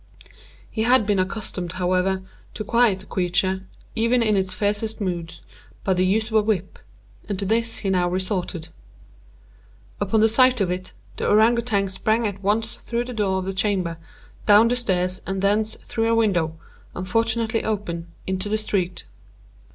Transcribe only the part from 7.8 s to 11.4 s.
now resorted. Upon sight of it, the